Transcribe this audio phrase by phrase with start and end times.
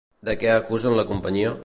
[0.29, 1.57] De què acusen la companyia?